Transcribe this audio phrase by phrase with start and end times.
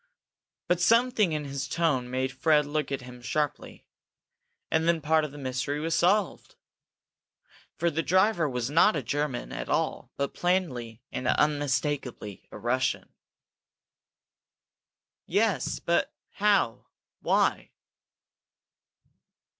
[0.67, 3.85] But something in his tone made Fred look at him sharply.
[4.71, 6.55] And then part of the mystery was solved.
[7.77, 13.13] For the driver was not a German at all, but plainly and unmistakably a Russian.
[15.27, 16.87] "Yes but how
[17.19, 17.69] why